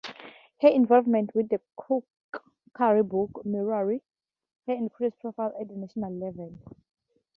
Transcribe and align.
Her 0.61 0.67
involvement 0.67 1.29
with 1.35 1.49
the 1.49 1.61
cookery 1.77 3.03
book 3.03 3.45
mirrored 3.45 4.01
her 4.65 4.73
increased 4.73 5.19
profile 5.19 5.53
at 5.61 5.67
the 5.67 5.75
national 5.75 6.13
level. 6.15 6.57